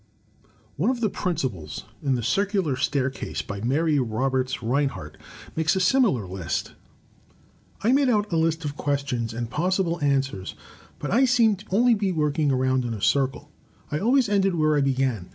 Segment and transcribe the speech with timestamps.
[0.77, 5.15] One of the principals in "The Circular Staircase/' by Mary Roberts Rinehart,
[5.55, 6.73] makes a similar list:
[7.83, 10.55] I made out a list of questions and possible answers,
[10.97, 13.51] but I seemed only to be working around in a circle.
[13.91, 15.29] I always ended where I began.